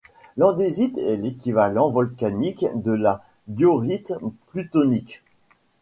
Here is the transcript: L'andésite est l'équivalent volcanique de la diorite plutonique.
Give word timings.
L'andésite 0.35 0.97
est 0.97 1.15
l'équivalent 1.15 1.91
volcanique 1.91 2.65
de 2.73 2.91
la 2.91 3.23
diorite 3.47 4.13
plutonique. 4.47 5.21